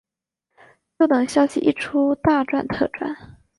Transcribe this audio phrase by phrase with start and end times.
[0.97, 3.37] 就等消息一出大赚特赚